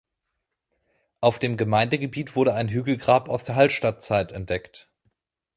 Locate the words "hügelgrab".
2.69-3.29